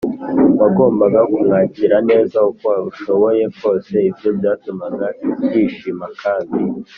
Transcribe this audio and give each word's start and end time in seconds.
wagombaga 0.59 1.19
kumwakira 1.31 1.97
neza 2.09 2.37
uko 2.51 2.69
ushoboye 2.89 3.43
kose. 3.59 3.93
ibyo 4.09 4.29
byatumaga 4.37 5.07
yishima 5.51 6.07
kandi 6.21 6.59